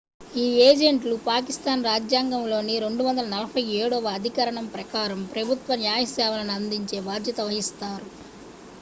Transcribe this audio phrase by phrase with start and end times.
[0.33, 8.09] ఈ ఏజెంట్లు పాకిస్థాన్ రాజ్యాంగంలోని 247 వ అధికరణం ప్రకారం ప్రభుత్వ న్యాయ సేవలను అందించే బాధ్యత వహిస్తారు